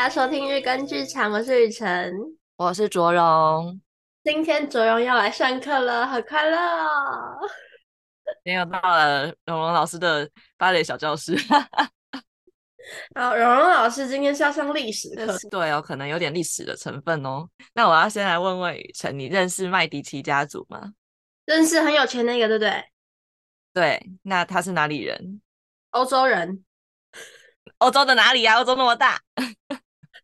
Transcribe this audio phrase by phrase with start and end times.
[0.00, 2.10] 大家收听日更剧场，我是雨辰，
[2.56, 3.78] 我是卓荣。
[4.24, 7.36] 今天卓荣要来上课了，好快乐哦！
[8.42, 10.26] 今天又到了荣荣老师的
[10.56, 11.36] 芭蕾小教室。
[13.14, 17.46] 好，荣荣老师今天是要上历史课，对哦，可能有点历史的成分哦。
[17.74, 20.94] 那我要先来问问雨辰，你认识麦迪奇家族吗？
[21.44, 22.84] 认识很有钱那个，对不对？
[23.74, 25.42] 对，那他是哪里人？
[25.90, 26.64] 欧洲人。
[27.76, 28.60] 欧洲的哪里呀、啊？
[28.60, 29.20] 欧洲那么大。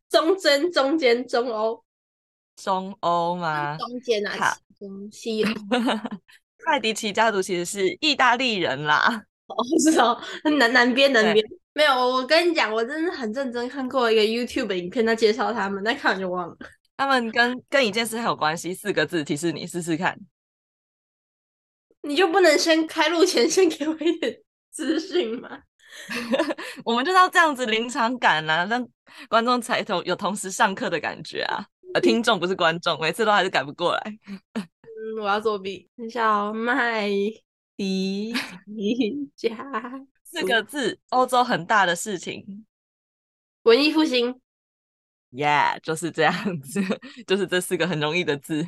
[0.08, 1.84] 中间，中间，中欧。
[2.56, 3.76] 中欧吗？
[3.76, 5.44] 中间啊，中西。
[6.66, 9.24] 麦迪奇家族其实是意大利人啦。
[9.46, 10.20] 哦，是哦，
[10.58, 11.44] 南南边，南边。
[11.74, 16.56] 没有，我跟你讲，我真的很认真看过一个 YouTube 影片，在介绍他们，但看完就忘了。
[16.96, 20.18] 他们跟跟一件事很有关系，四个字提示你试试看。
[22.00, 25.60] 你就不能先开录前先给我一点资讯吗？
[26.84, 28.86] 我们就是要这样子临场感啊，让
[29.28, 31.64] 观众才同有同时上课的感觉啊。
[31.94, 34.18] 呃，听众不是观众，每次都还是改不过来。
[34.54, 35.88] 嗯，我要作弊。
[36.10, 37.08] 小麦
[37.76, 39.56] 迪奇家
[40.24, 42.66] 四个字，欧洲很大的事情，
[43.62, 44.40] 文艺复兴。
[45.30, 46.80] Yeah，就是这样子，
[47.26, 48.66] 就是这四个很容易的字。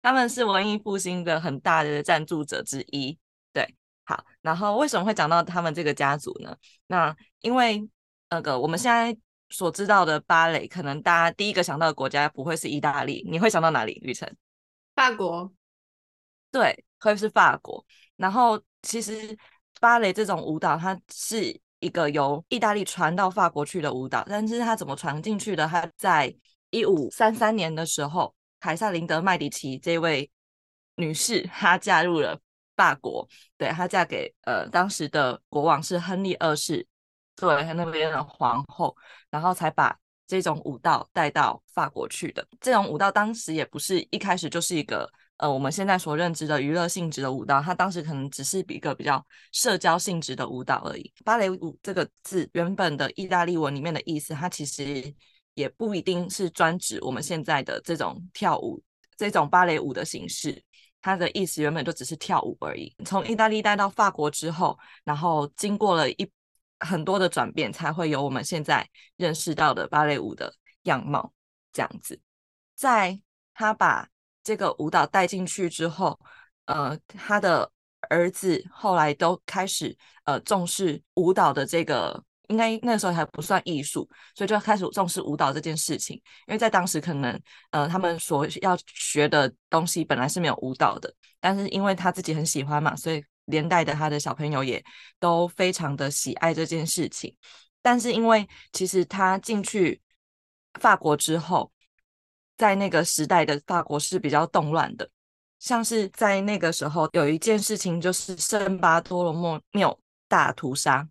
[0.00, 3.18] 他们是文艺复兴的很大的赞助者之一。
[4.48, 6.56] 然后为什么会讲到他们这个家族呢？
[6.86, 7.86] 那因为
[8.30, 9.14] 那个我们现在
[9.50, 14.00] 所知道的芭蕾，可能大家第一个想到的国家不会是意大利，你会想到哪里？
[14.02, 14.34] 雨辰？
[14.94, 15.52] 法国。
[16.50, 17.84] 对，会是法国。
[18.16, 19.36] 然后其实。
[19.80, 25.68] 芭蕾这种舞蹈，它是一个由意大利传到法国去的舞蹈，但是它怎么传进去的？
[25.68, 26.34] 它在
[26.70, 30.28] 一五三三年的时候，凯撒琳德麦迪奇这位
[30.96, 32.40] 女士，她加入了
[32.78, 36.86] 法国，对，她嫁给呃当时的国王是亨利二世，
[37.36, 38.96] 作为他那边的皇后，
[39.30, 42.46] 然后才把这种舞蹈带到法国去的。
[42.60, 45.10] 这种舞蹈当时也不是一开始就是一个。
[45.38, 51.12] 呃，我们现在所认知的娱乐性质的舞蹈，它当时可能只是比一个比较社交性质的舞蹈而已。
[51.24, 55.14] 芭蕾舞这个字原本的意大利文里面的意思，它其实
[55.54, 58.82] 也不一定是专指我们现在的这种跳舞、
[59.16, 60.60] 这种芭蕾舞的形式。
[61.00, 62.94] 它的意思原本就只是跳舞而已。
[63.04, 66.30] 从意大利带到法国之后，然后经过了一
[66.80, 71.32] 很多的转变，才会有我们现在认识到的芭蕾舞的样貌
[71.72, 72.20] 这样子。
[72.74, 73.20] 在
[73.54, 74.08] 他把
[74.44, 76.18] 这个舞蹈带进去之后，
[76.66, 77.70] 呃，他的
[78.08, 86.20] 儿子后来都开始呃重视舞蹈的这个，应该那个时候还不算艺术，所以就开始重视舞蹈这件事情。
[86.46, 94.84] 因为在当时可能呃他们所要学的东西本来是没有舞蹈的，但是因为他自己很喜欢嘛，所以连带的他的小朋友也
[95.18, 97.34] 都非常的喜爱这件事情。
[97.80, 100.00] 但是因为其实他进去
[100.80, 101.72] 法国之后。
[102.58, 105.08] 在那个时代的法国是比较动乱的，
[105.60, 111.08] 像是在那个时候有一件事情，就是圣巴多罗莫缪大屠杀，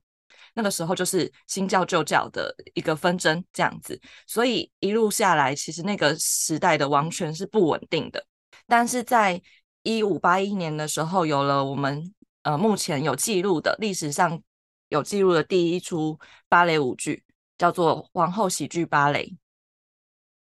[0.57, 8.25] 那个时候就是新教旧教的一个纷争这样子，所以一路下来，其实那个时代的王权是不稳定的。
[8.66, 9.40] 但是在
[9.84, 14.41] 一五八一年的时候，有了我们呃目前有记录的历史上
[14.90, 16.19] 有记录的第一出
[16.50, 17.24] 芭蕾舞剧，
[17.56, 19.25] 叫做《皇后喜剧芭蕾》。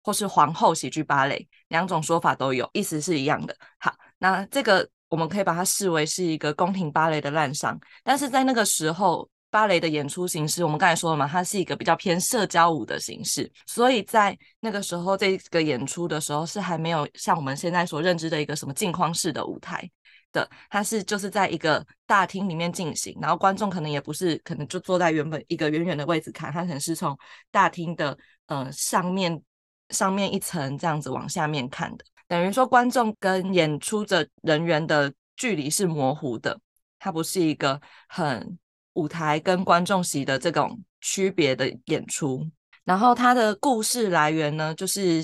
[0.03, 3.55] 或是皇后喜剧芭蕾，两种说法都有，意思是一样的。
[3.79, 7.77] 好，那这个我们可以把它视为是一个宫廷芭蕾的滥觞。
[8.05, 19.91] 但是在那个时候，芭蕾的演出形式，我们刚才说了嘛，它是一个比较偏社交舞的形式，所以在那个时候，这个演出的时候是还没有像我们现在所认知的一个什么镜框式的舞台
[20.31, 27.19] 的，它是就是在一个大厅里面进行，然后观众可能也不是可能就坐在原本一个远远的位置看，它可能是从
[27.51, 28.15] 大厅的
[28.49, 29.43] 呃上面。
[29.91, 36.59] 上面一层这样子往下面看的，等于说观众跟演出的人员的距离是模糊的，
[36.99, 38.59] 它不是一个很
[38.97, 42.47] 舞台跟观众席的这种区别的演出。
[42.85, 45.23] 然后它的故事来源呢，就是，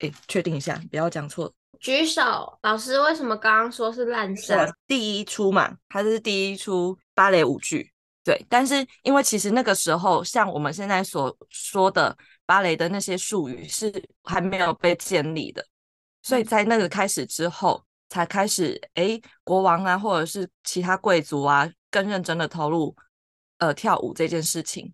[0.00, 1.52] 诶，确定一下，不要讲错。
[1.80, 4.70] 举手，老师，为什么刚刚说是滥觴？
[4.86, 7.92] 第一出嘛，它是第一出芭蕾舞剧，
[8.22, 8.44] 对。
[8.48, 12.16] 但是因为其实那个时候，像我们现在所说的。
[12.44, 13.90] 芭蕾的那些术语是
[14.24, 15.64] 还没有被建立的，
[16.22, 22.96] 所以在那个开始之后，才开始哎，国王啊，或者是其他贵族啊，更认真的投入
[23.58, 24.92] 呃跳舞这件事情，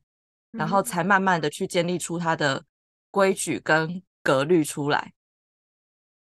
[0.50, 2.62] 然后才慢慢的去建立出它的
[3.10, 5.12] 规矩跟格律出来。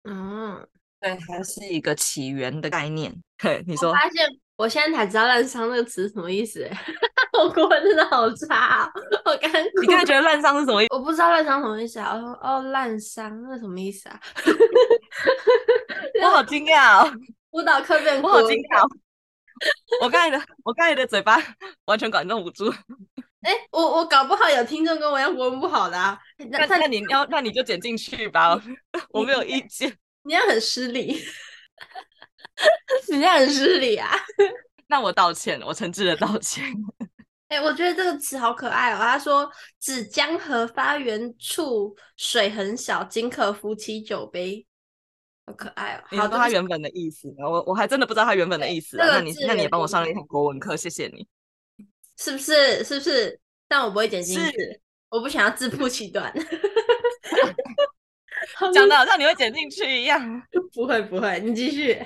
[0.04, 0.66] 嗯，
[1.00, 3.14] 对，还是一个起源的概念。
[3.36, 4.26] 对，你说，我发现
[4.56, 6.66] 我现在才知道“烂伤”这个词什么意思。
[7.38, 8.92] 我国文真的好差，哦，
[9.26, 9.50] 我刚
[9.82, 10.94] 你刚才觉得烂伤是什么意思？
[10.94, 12.14] 我不知道烂伤什么意思啊。
[12.14, 14.20] 我说哦，烂伤那什么意思啊？
[16.22, 17.12] 我好惊讶哦！
[17.52, 18.90] 舞蹈课变，我好惊讶哦！
[20.02, 21.36] 我刚才的我刚才的嘴巴
[21.86, 22.70] 完全管控不住。
[23.42, 26.18] 哎、欸，我我搞不好有听众跟我一样国文不好的啊。
[26.50, 28.60] 那那你要那你就剪进去吧，
[29.10, 29.96] 我没有意见。
[30.22, 31.24] 你要很失礼，
[33.08, 34.10] 你要很失礼啊！
[34.88, 36.64] 那我道歉，我诚挚的道歉。
[37.48, 38.98] 哎、欸，我觉得这个词好可爱哦。
[38.98, 39.50] 他说
[39.80, 44.66] ：“指江河发源处水很小，仅可浮起酒杯。”
[45.48, 46.04] 好可爱哦。
[46.10, 48.98] 你说他原本的意思，我我还真的不知道他原本的意思。
[48.98, 51.26] 那你那你也帮我上了一堂国文课，谢谢你。
[52.18, 52.84] 是不是？
[52.84, 53.40] 是不是？
[53.66, 56.32] 但我不会剪进去，我不想要自曝其短。
[58.74, 60.42] 讲的好像你会剪进去一样，
[60.74, 61.96] 不会不会，你继续，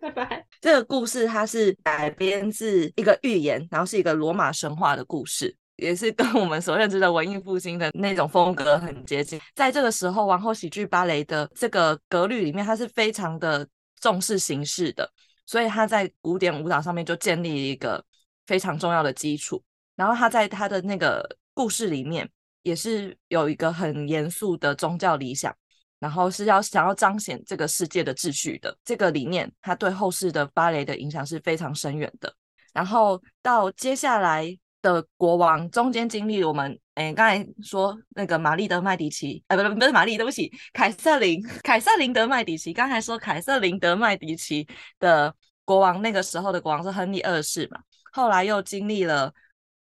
[0.00, 0.46] 拜拜。
[0.60, 9.40] 这个故事它是改编自一个寓言，然后是一个罗马神话的故事，也是跟我们所认知的文艺复兴的那种风格很接近。
[9.54, 13.66] 在这个时候，王后喜剧芭蕾的这个格律里面，它是非常的
[14.00, 15.10] 重视形式的，
[15.46, 18.04] 所以它在古典舞蹈上面就建立一个
[18.46, 19.62] 非常重要的基础。
[19.96, 22.28] 然后它在它的那个故事里面，
[22.62, 25.54] 也是有一个很严肃的宗教理想。
[25.98, 32.34] 然后是要想要彰显这个世界的秩序的这个理念，它对后世的芭蕾的影响是非常深远的。
[32.72, 34.46] 然后到接下来
[34.82, 42.72] 的国王中间经历我们，诶，刚才说那个玛丽德麦迪奇，呃，不不不是玛丽，对不起，凯瑟琳， 凯瑟琳德麦迪奇。
[42.72, 44.66] 刚才说凯瑟琳德麦迪奇
[44.98, 45.34] 的
[45.64, 47.80] 国王，那个时候的国王是亨利二世嘛，
[48.12, 49.32] 后来又经历了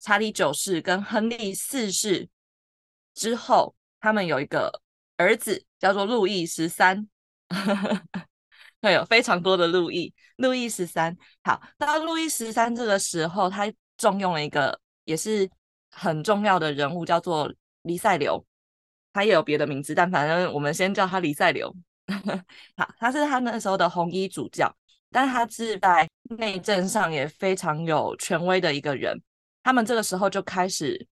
[0.00, 2.28] 查理九世跟亨利四世
[3.14, 4.80] 之后，他们有一个
[5.16, 5.64] 儿子。
[5.80, 7.08] 叫做路易十三，
[8.82, 10.12] 会有非常多的路易。
[10.36, 13.64] 路易十三，好，到路易十三这个时候，他
[14.00, 15.48] 重用了一个也是
[15.92, 17.52] 很重要的人物，叫做
[17.82, 18.44] 黎塞留。
[19.12, 21.72] 他也有别的名字，但反正我们先叫他黎塞留。
[22.76, 24.74] 好，他是他那时候的红衣主教，
[25.10, 26.08] 但他是在
[26.38, 29.20] 内政上也非常有权威的一个人。
[29.62, 31.06] 他们这个时候就开始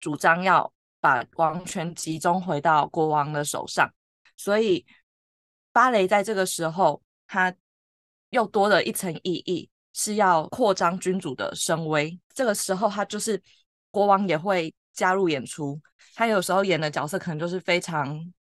[0.00, 0.72] 主张要。
[1.00, 3.88] 把王权集中回到国王的手上，
[4.36, 4.84] 所以
[5.70, 7.54] 芭蕾在这个时候，它
[8.30, 12.16] 又多了一层意义，是要扩张君主的声威。
[12.32, 13.42] 这个时候，他就是
[13.90, 15.80] 国王也会加入演出，
[16.14, 18.32] 他有时候演的角色可能就是非常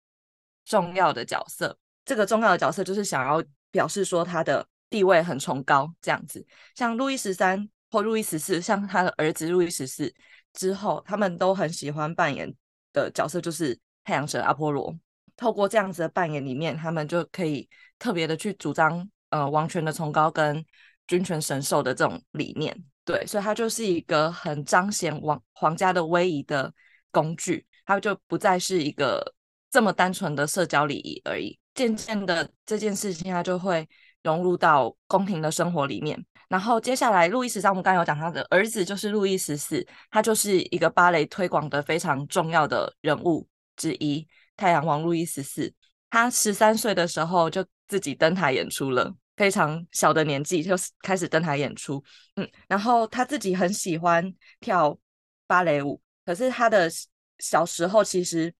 [0.66, 1.78] 重要的角色。
[2.04, 6.46] 这个重要的角色就是想要表示说他的地位很崇高，这样子。
[6.74, 10.14] 像路易十三或路易十四，像他的儿子路易十四。
[10.52, 12.54] 之后，他们都很喜欢扮演
[12.92, 14.94] 的角色就是太阳神阿波罗。
[15.36, 17.66] 透过这样子的扮演里面，他们就可以
[17.98, 20.64] 特别的去主张呃王权的崇高跟
[21.06, 22.76] 君权神授的这种理念。
[23.04, 26.72] 对，所以它就是一个很彰显王皇家的威仪的
[27.10, 27.66] 工具。
[27.84, 29.34] 它就不再是一个
[29.70, 31.56] 这么单纯的社交礼仪而已。
[31.74, 33.88] 渐渐的，这件事情它就会
[34.24, 36.26] 融入到宫廷的生活里面。
[36.48, 44.26] 然后接下来，路易十三，我们刚才有讲他的儿子就是路易十四，他就是一个芭蕾推广的非常重要的人物之一。
[44.56, 45.72] 太阳王路易十四，
[46.10, 52.02] 他十三岁的时候就自己登台演出了，非常小的年纪就开始登台演出。
[52.36, 54.98] 嗯，然后他自己很喜欢跳
[55.46, 56.90] 芭蕾舞，可是他的
[57.38, 58.52] 小时候其实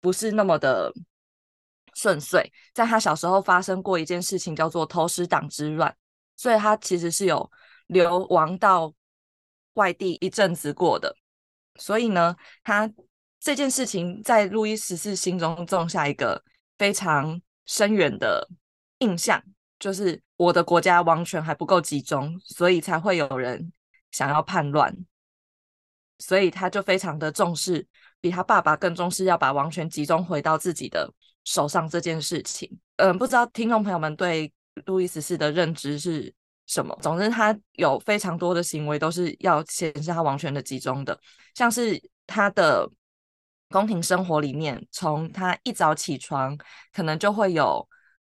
[0.00, 0.92] 不是那么的
[1.94, 5.94] 顺遂，在他小时候发生过一件事情，叫做投石党之乱。
[6.36, 7.50] 所以他其实是有
[7.88, 8.94] 流亡到
[9.74, 11.12] 外地一阵子过的，
[11.80, 12.88] 所以呢，他
[13.40, 16.40] 这件事情在路易十四心中种下一个
[16.76, 18.48] 非常深远的
[18.98, 19.42] 印象，
[19.78, 23.72] 就是我的国家王权还不够集中，所以才会有人
[24.10, 24.96] 想要叛乱，
[26.18, 27.86] 所以他就非常的重视，
[28.20, 31.12] 比他爸爸更重视要把王权集中回到自己的
[31.44, 32.78] 手上这件事情。
[32.96, 34.52] 嗯，不知道听众朋友们对。
[34.86, 36.32] 路易十四的认知是
[36.68, 36.96] 什么？
[37.02, 41.18] 总之，他有非常多的行为都是要显示他王权的集中的，
[41.56, 42.88] 像是他的
[43.70, 46.56] 宫廷生活里面，从他一早起床，
[46.92, 47.84] 可能就会有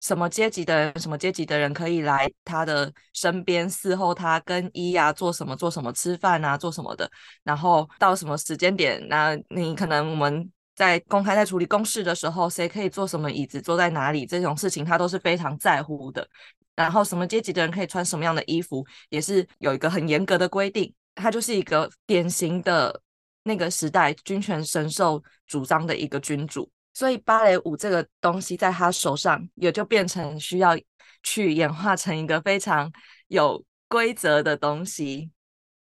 [0.02, 7.10] 什么阶级的人、什么阶级的人可以来他的身边伺候他更衣啊，做什么做什么，吃饭啊，做什么的。
[7.42, 10.50] 然后到什么时间点，那你可能我们。
[10.74, 16.26] 在公开在处理公事的时候，谁可以坐什么椅子，坐在哪里，这种事情他都是非常在乎的。
[16.74, 20.92] 然后什么阶级的人可以穿什么样的衣服，也是有一个很严格的规定。
[21.14, 23.02] 他就是一个典型的
[23.44, 26.68] 那个时代君权神授主张的一个君主。
[26.94, 30.78] 所以芭蕾舞这个东西在他手上也就变成需要
[31.22, 32.90] 去演化成一个非常
[33.28, 35.30] 有规则的东西。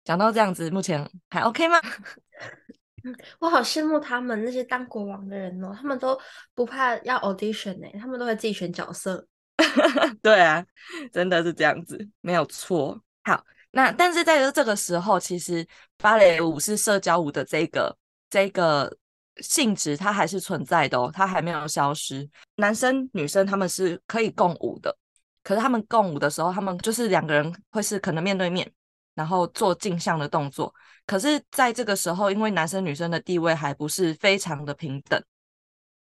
[0.03, 1.79] 讲到这样子，目前还 OK 吗？
[3.39, 6.19] 我好羡慕他们那些当国王的人哦，他们都
[6.53, 9.27] 不怕要 audition 呢，他们都会自己选角色。
[10.21, 10.65] 对啊，
[11.13, 12.99] 真的是这样子，没有错。
[13.23, 15.65] 好，那但是在这个时候，其实
[15.97, 17.95] 芭蕾舞是社交舞的这个
[18.29, 18.95] 这个
[19.41, 22.29] 性质，它还是存在的哦，它还没有消失。
[22.55, 24.95] 男生女生他们是可以共舞的，
[25.43, 28.71] 可是他们共舞的时候，他们就是两个人会是可能面对面，
[29.13, 30.73] 然后做镜像的动作。
[31.05, 35.21] 可是在这个时候，因为男生女生的地位还不是非常的平等。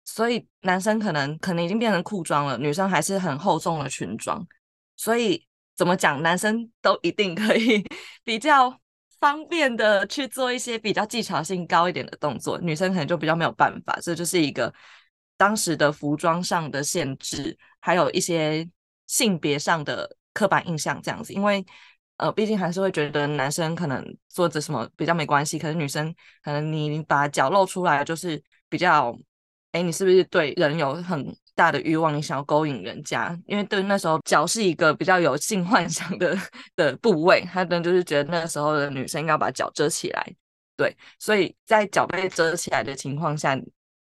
[0.05, 4.45] 所以男生可能可能已经变成裤装了，女生还是很厚重的裙装。
[4.97, 5.47] 所以
[5.77, 7.85] 怎么讲，男生都一定可以
[8.25, 8.80] 比较
[9.21, 13.99] 方便的去做一些比较技巧性高一点的动作，女生可能就比较没有办法。
[14.03, 14.73] 这就是一个
[15.37, 18.69] 当时的服装上的限制，还有一些
[19.07, 21.33] 性别上的刻板印象这样子。
[21.33, 21.65] 因为
[22.17, 29.17] 呃，毕竟还是会觉得男生可能做着什么比较没关系，可是女生可能你把脚露出来就是比较。
[29.73, 31.25] 哎，你是不是对人有很
[31.55, 32.17] 大的欲望？
[32.17, 33.39] 你想要勾引人家？
[33.47, 36.37] 因为对那时候脚是一个比较有性幻想的
[36.77, 40.35] 的部位，他们就是觉得那时候的女生应该要把脚遮起来。
[40.77, 43.55] 对，所以在脚被遮起来的情况下，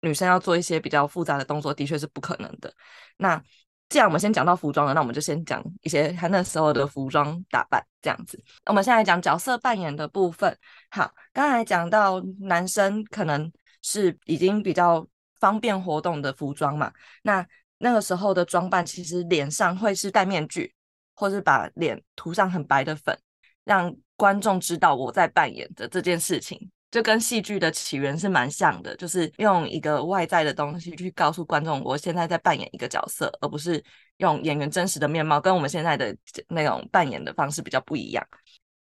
[0.01, 2.73] 女生要做一些比较复杂的动作，的确是不可能的。
[3.17, 3.41] 那
[3.89, 8.43] 既然我们先讲到服装了，那我们就先讲一些他那时候的服装打扮这样子。
[8.65, 10.57] 那我们现在讲角色扮演的部分。
[10.91, 15.07] 好，刚才讲到男生可能是已经比较。
[15.41, 17.47] 方便活动的服装嘛，那
[17.79, 20.75] 那个时候的装扮其实脸上会是戴面具，
[21.14, 23.19] 或是把脸涂上很白的粉，
[23.64, 33.83] 让观众知道我在扮演的这件事情，就跟戏剧的起源是蛮像的，就是用一个外在的东西去告诉观众我现在在扮演一个角色，而不是
[34.19, 36.17] 用演员真实的面貌，跟我们现在的
[36.49, 38.25] 那种扮演的方式比较不一样。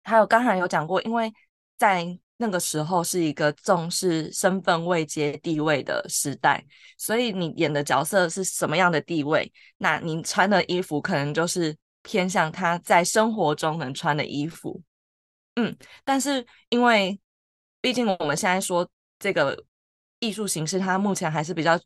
[0.04, 1.32] 还有刚才有讲过，因为
[1.76, 6.64] 在那个时候是一个重视身份位阶地位的时代，
[6.98, 14.82] 所以你演的角色是什么样的地位，那你穿的衣服可能就是偏向他在生活中能穿的衣服。
[15.54, 17.18] 嗯，但是因为
[17.80, 18.88] 毕竟我们现在说
[19.20, 19.64] 这个
[20.18, 21.78] 艺术形式，它目前还是比较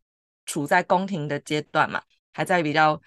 [0.46, 2.00] 处在宫廷的阶段嘛，
[2.32, 2.98] 还在比较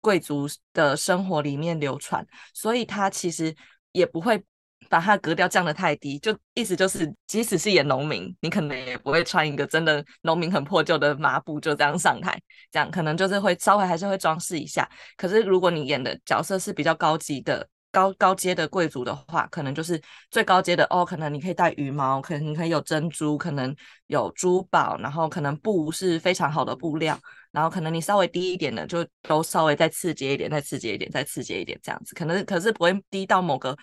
[0.00, 3.54] 贵族的生活里面流传，所以它其实
[3.92, 4.42] 也不会。
[4.88, 12.40] 把它格调降得太低，就意思就是，即使是演农民，你可能也不会穿一个真的农民很破旧的麻布就这样上台，
[12.70, 14.88] 这样可能就是会稍微还是会装饰一下。
[15.16, 20.00] 可是如果你演的角色是比较高级的高高阶的贵族的话，可能就是
[20.30, 23.74] 最高阶的哦，可能你可以戴羽毛，可能你可以有珍珠，可能
[24.08, 27.18] 有珠宝，然后可能布是非常好的布料，
[27.52, 33.76] 然后可能你稍微低一点的就都稍微再次阶一点，再次阶一点，再次阶一点这样子，可能可是不会低到某个。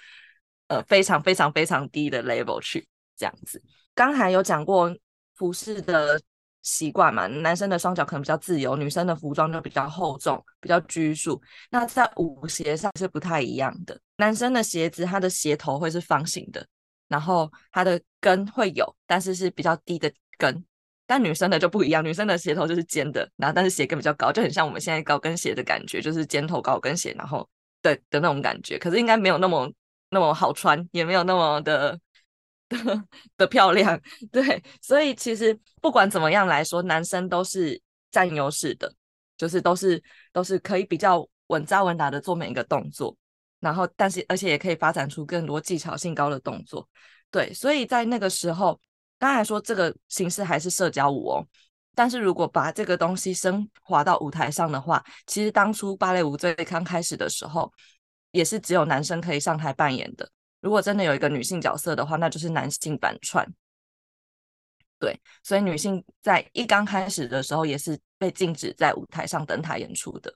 [0.67, 3.61] 呃，非常非常非常低的 level 去这样子。
[3.93, 4.91] 刚才有讲过
[5.35, 6.19] 服饰的
[6.61, 11.39] 习惯嘛，男生的双脚可能比较自由，女生的服装就比较厚重，比较拘束。
[11.69, 16.65] 那在舞鞋上是不太一样的，男生的鞋子它的鞋头会是方形的，
[17.07, 20.63] 然后它的跟会有，但是是比较低的跟。
[21.05, 27.47] 但女生的就不一样，女生的鞋头就是尖的，然后但是鞋跟比较高，就很像我们现在高跟鞋的感觉，就是尖头高跟鞋，然后
[27.81, 28.79] 对的那种感觉。
[28.79, 29.71] 可是应该没有那么。
[30.13, 31.99] 那么好穿，也没有那么 的
[32.69, 33.03] 的
[33.35, 33.99] 的漂亮，
[34.31, 37.79] 对，所以其实不管怎么样来说，男生都是
[38.09, 38.91] 占优势的，
[39.37, 40.01] 就是都是
[40.31, 43.15] 都是可以比较稳扎稳打的做每一个动作，
[43.59, 46.87] 然后但是而且也可以发展出更多技巧性高的动作，
[47.29, 48.79] 对，所以在那个时候，
[49.19, 51.45] 刚才说这个形式还是社交舞哦，
[51.93, 57.71] 但是如果把这个东西升华到舞台上的话，其实当初芭蕾舞最刚开始的时候。
[58.33, 60.29] 也是只有男生可以上台扮演的。
[60.59, 63.47] 如果真的有一个女性角色的话，那就是男性反串。
[64.99, 70.33] 对，所以女性在一刚开始的时候也是被禁止在舞台上登台演出的。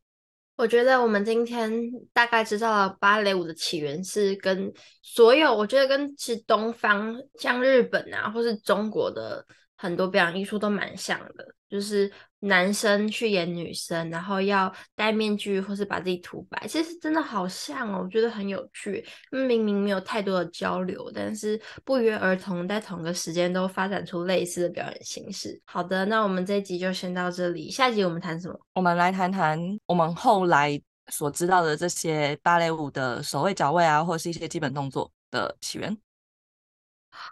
[0.57, 1.71] 我觉得我们今天
[2.11, 9.45] 大概知道了芭蕾舞的起源是跟所有，我觉得跟其实东方像日本啊，或是中国的
[9.77, 12.11] 很多表演艺术都蛮像的，就是。
[12.41, 19.03] 男生去演女生，然后要戴面具或是把自己涂白，其实真的好像哦，我觉得很有趣。
[19.31, 25.59] 明明没有太多的交流，但是不约而同在同个时间都发展出类似的表演形式。
[25.65, 28.59] 好的，那我们这一集就先到这里，下一集我们谈什么？
[28.75, 35.97] 我们来谈谈我们后来所知道的这些芭蕾舞的手位、脚位啊，或者是一些基本动作的起源。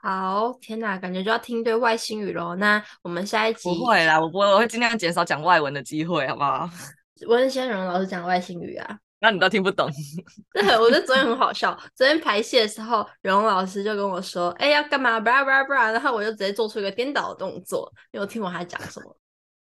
[0.02, 2.56] 好，天哪，感觉就要听对外星语喽。
[2.56, 6.70] 那我们下一集不会啦，我不会，我会尽量减少讲外文的机会，好不好？
[7.28, 8.98] 温先荣老师讲外星语啊。
[9.20, 9.90] 那你都听不懂。
[10.52, 11.76] 对，我觉得昨天很好笑。
[11.96, 19.18] 昨天排戏的时候，荣老师就跟我说：“哎、欸，要干嘛？”叭叭叭，然后我就直接做出一个颠倒的动作，因为我听完他讲什么。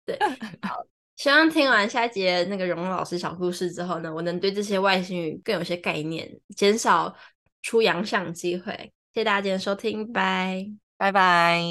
[0.04, 0.18] 对，
[0.64, 0.84] 好，
[1.16, 7.16] 希望听完下一节那个荣老师小故事之后呢，我能对这些外星语更有些概念，减少
[7.62, 8.92] 出洋相机会。
[9.16, 11.62] 谢谢大家今天收听，拜拜拜。